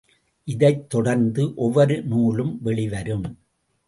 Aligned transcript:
இதைத்தொடர்ந்து 0.47 1.53
ஒவ்வொரு 1.55 2.03
நூலும் 2.03 2.59
வெளிவரும். 2.61 3.27